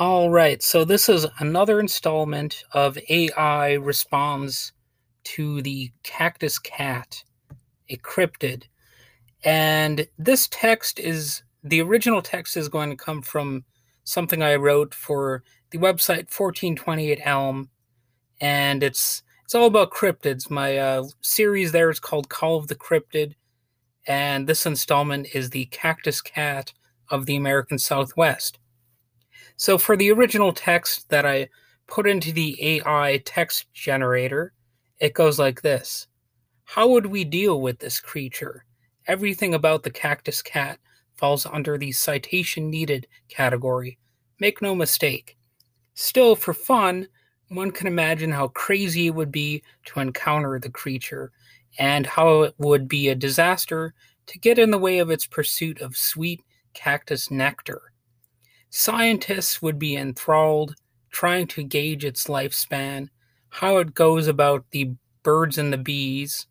[0.00, 4.72] All right, so this is another installment of AI responds
[5.24, 7.22] to the cactus cat,
[7.90, 8.62] a cryptid.
[9.44, 13.64] And this text is the original text is going to come from
[14.04, 17.68] something I wrote for the website 1428 Elm,
[18.40, 20.48] and it's it's all about cryptids.
[20.48, 23.34] My uh, series there is called Call of the Cryptid,
[24.06, 26.72] and this installment is the Cactus Cat
[27.10, 28.58] of the American Southwest.
[29.60, 31.50] So for the original text that I
[31.86, 34.54] put into the AI text generator,
[34.98, 36.06] it goes like this
[36.64, 38.64] How would we deal with this creature?
[39.06, 40.78] Everything about the cactus cat
[41.14, 43.98] falls under the citation needed category.
[44.38, 45.36] Make no mistake.
[45.92, 47.06] Still, for fun,
[47.48, 51.32] one can imagine how crazy it would be to encounter the creature,
[51.78, 53.92] and how it would be a disaster
[54.24, 56.40] to get in the way of its pursuit of sweet
[56.72, 57.90] cactus nectar.
[58.70, 60.74] Scientists would be enthralled,
[61.10, 63.08] trying to gauge its lifespan,
[63.48, 66.46] how it goes about the birds and the bees,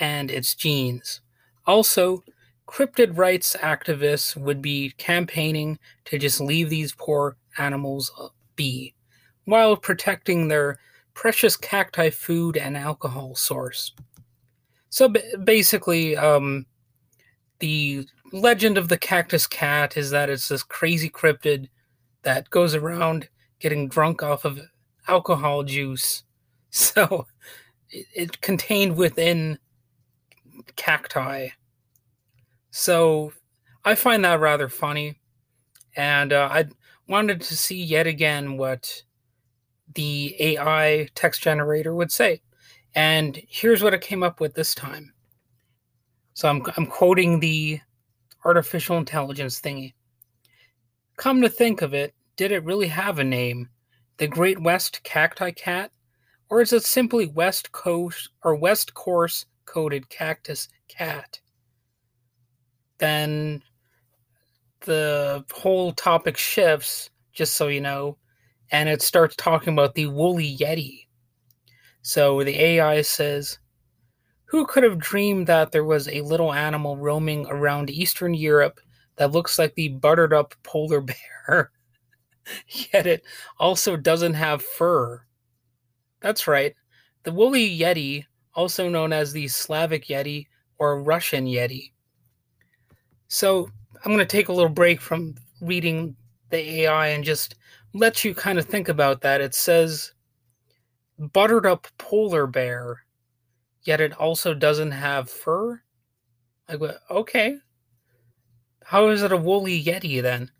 [0.00, 1.20] and its genes.
[1.66, 2.24] Also,
[2.66, 8.10] cryptid rights activists would be campaigning to just leave these poor animals
[8.56, 8.94] be
[9.44, 10.78] while protecting their
[11.14, 13.92] precious cacti food and alcohol source.
[14.90, 15.12] So
[15.44, 16.66] basically, um,
[17.60, 21.68] the legend of the cactus cat is that it's this crazy cryptid
[22.22, 23.28] that goes around
[23.60, 24.60] getting drunk off of
[25.06, 26.22] alcohol juice.
[26.70, 27.26] So
[27.88, 29.58] it, it contained within
[30.76, 31.48] cacti.
[32.70, 33.32] So
[33.86, 35.18] I find that rather funny.
[35.96, 36.66] And uh, I
[37.08, 39.02] wanted to see yet again what
[39.94, 42.42] the AI text generator would say.
[42.94, 45.12] And here's what it came up with this time.
[46.38, 47.80] So I'm, I'm quoting the
[48.44, 49.94] artificial intelligence thingy.
[51.16, 53.68] Come to think of it, did it really have a name?
[54.18, 55.90] The Great West Cacti Cat?
[56.48, 61.40] Or is it simply West Coast or West Course coated cactus cat?
[62.98, 63.60] Then
[64.82, 68.16] the whole topic shifts, just so you know,
[68.70, 71.08] and it starts talking about the woolly yeti.
[72.02, 73.58] So the AI says,
[74.48, 78.80] who could have dreamed that there was a little animal roaming around Eastern Europe
[79.16, 81.00] that looks like the buttered up polar
[81.46, 81.70] bear?
[82.66, 83.22] Yet it
[83.58, 85.22] also doesn't have fur.
[86.20, 86.74] That's right.
[87.24, 90.46] The woolly yeti, also known as the Slavic yeti
[90.78, 91.92] or Russian yeti.
[93.28, 96.16] So I'm going to take a little break from reading
[96.48, 97.56] the AI and just
[97.92, 99.42] let you kind of think about that.
[99.42, 100.14] It says
[101.18, 103.04] buttered up polar bear
[103.82, 105.82] yet it also doesn't have fur.
[106.68, 106.80] Like,
[107.10, 107.56] okay,
[108.84, 110.50] how is it a woolly yeti then?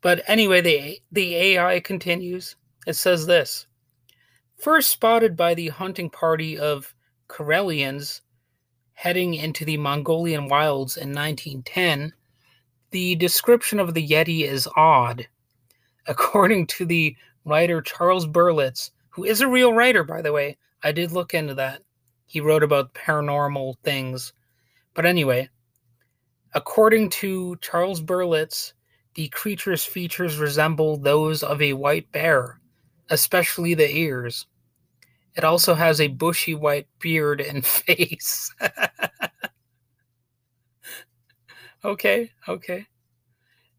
[0.00, 2.56] But anyway, the the AI continues.
[2.86, 3.66] It says this:
[4.56, 6.94] first spotted by the hunting party of
[7.28, 8.20] Karelians
[8.94, 12.12] heading into the Mongolian wilds in 1910.
[12.90, 15.28] The description of the Yeti is odd.
[16.06, 20.92] According to the writer Charles Berlitz, who is a real writer, by the way, I
[20.92, 21.82] did look into that.
[22.28, 24.34] He wrote about paranormal things.
[24.92, 25.48] But anyway,
[26.52, 28.74] according to Charles Berlitz,
[29.14, 32.60] the creature's features resemble those of a white bear,
[33.08, 34.46] especially the ears.
[35.36, 38.54] It also has a bushy white beard and face.
[41.82, 42.86] okay, okay.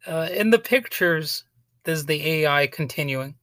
[0.07, 1.43] Uh, in the pictures,
[1.83, 3.35] this is the AI continuing.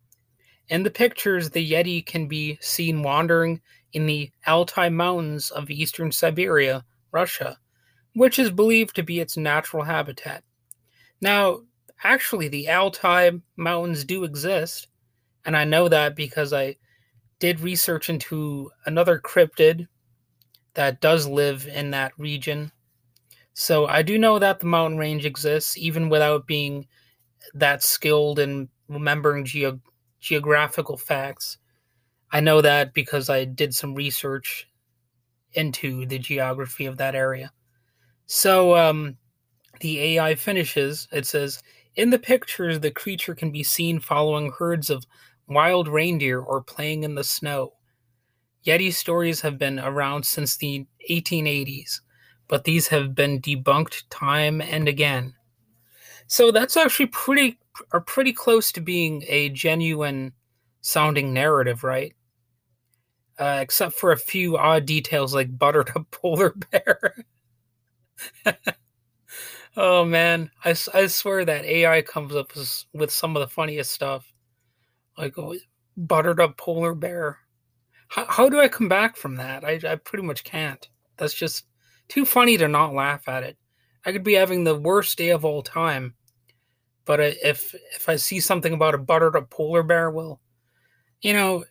[0.69, 3.61] In the pictures, the Yeti can be seen wandering
[3.97, 7.59] in the Altai Mountains of eastern Siberia, Russia,
[8.15, 10.45] which is believed to be its natural habitat.
[11.23, 11.63] Now,
[12.05, 14.89] actually, the Altai Mountains do exist,
[15.47, 16.77] and I know that because I
[17.39, 19.87] did research into another cryptid
[20.75, 22.73] that does live in that region.
[23.55, 26.87] So I do know that the mountain range exists, even without being
[27.55, 29.81] that skilled in remembering ge-
[30.21, 31.57] geographical facts.
[32.33, 34.69] I know that because I did some research
[35.53, 37.53] into the geography of that area.
[38.27, 39.17] So um,
[39.81, 41.09] the AI finishes.
[41.13, 41.63] It says,
[41.95, 45.07] in the pictures, the creature can be seen following herds of
[45.49, 47.73] wild reindeer or playing in the snow.
[48.67, 52.01] Yeti stories have been around since the 1880s,
[52.49, 55.35] but these have been debunked time and again.
[56.27, 57.59] So that's actually pretty
[57.93, 60.33] are pretty close to being a genuine
[60.81, 62.15] sounding narrative, right?
[63.39, 67.15] Uh, except for a few odd details like buttered up polar bear.
[69.77, 73.91] oh man, I, I swear that AI comes up with, with some of the funniest
[73.91, 74.33] stuff,
[75.19, 75.55] like oh,
[75.97, 77.39] buttered up polar bear.
[78.09, 79.65] How, how do I come back from that?
[79.65, 80.89] I, I pretty much can't.
[81.17, 81.67] That's just
[82.09, 83.57] too funny to not laugh at it.
[84.05, 86.15] I could be having the worst day of all time,
[87.05, 90.41] but if if I see something about a buttered up polar bear, well,
[91.27, 91.65] you know,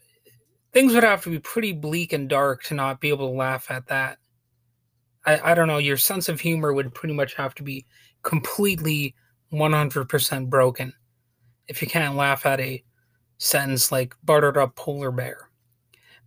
[0.74, 3.72] things would have to be pretty bleak and dark to not be able to laugh
[3.72, 4.18] at that.
[5.26, 7.86] I, I don't know, your sense of humor would pretty much have to be
[8.22, 9.16] completely
[9.54, 10.92] 100% broken
[11.70, 12.84] if you can't laugh at a
[13.38, 15.50] sentence like bartered up polar bear.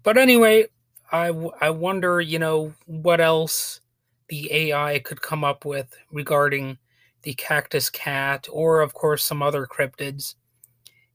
[0.05, 0.69] But anyway,
[1.13, 1.27] I,
[1.61, 3.83] I wonder, you know, what else
[4.31, 6.79] the AI could come up with regarding
[7.25, 10.35] the cactus cat or, of course, some other cryptids.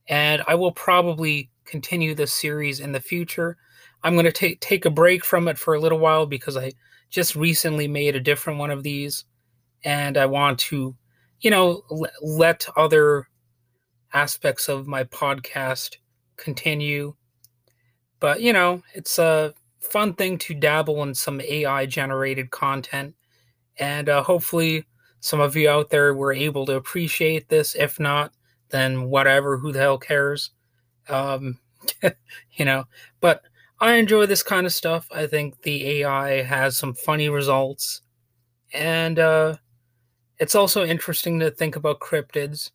[0.06, 3.56] And I will probably continue this series in the future.
[4.02, 6.72] I'm going to take take a break from it for a little while because I
[7.10, 9.24] just recently made a different one of these
[9.84, 10.96] and I want to,
[11.40, 13.28] you know, l- let other
[14.12, 15.96] aspects of my podcast
[16.36, 17.14] continue.
[18.20, 23.14] But, you know, it's a fun thing to dabble in some AI generated content.
[23.78, 24.86] And uh, hopefully,
[25.20, 27.74] some of you out there were able to appreciate this.
[27.74, 28.32] If not,
[28.70, 30.50] then whatever, who the hell cares?
[31.08, 31.58] Um,
[32.52, 32.84] you know,
[33.20, 33.42] but
[33.80, 35.08] I enjoy this kind of stuff.
[35.12, 38.02] I think the AI has some funny results.
[38.72, 39.56] And uh,
[40.38, 42.70] it's also interesting to think about cryptids.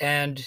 [0.00, 0.44] And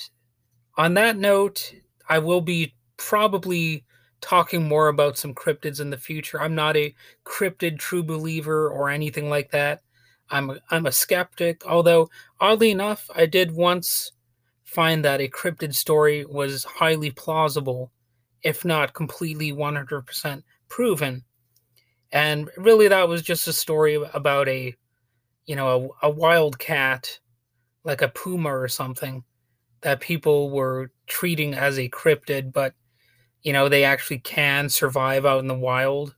[0.77, 1.73] on that note,
[2.07, 3.85] I will be probably
[4.21, 6.41] talking more about some cryptids in the future.
[6.41, 6.93] I'm not a
[7.25, 9.81] cryptid true believer or anything like that.
[10.29, 12.09] I'm a, I'm a skeptic, although
[12.39, 14.11] oddly enough, I did once
[14.73, 17.91] find that a cryptid story was highly plausible,
[18.43, 21.23] if not completely 100% proven.
[22.11, 24.75] And really that was just a story about a
[25.45, 27.19] you know, a, a wild cat
[27.83, 29.23] like a puma or something
[29.81, 32.73] that people were treating as a cryptid, but
[33.41, 36.15] you know they actually can survive out in the wild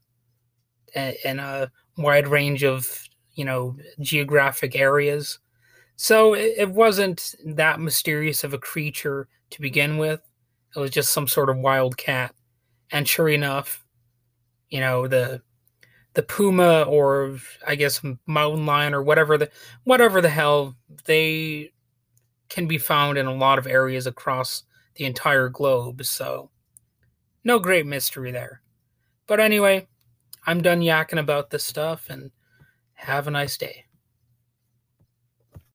[0.94, 3.02] in a wide range of
[3.32, 5.38] you know geographic areas
[5.96, 10.20] so it, wasn't that mysterious of a creature to begin with
[10.74, 12.34] it was just some sort of wild cat
[12.90, 13.84] and sure enough
[14.70, 15.40] you know the
[16.14, 17.36] the puma or
[17.66, 19.50] i guess mountain lion or whatever the
[19.84, 20.74] whatever the hell
[21.06, 21.70] they
[22.48, 24.64] can be found in a lot of areas across
[24.96, 26.50] the entire globe so
[27.44, 28.62] no great mystery there.
[29.26, 29.86] But anyway,
[30.46, 32.30] I'm done yakking about this stuff and
[32.94, 33.83] have a nice day.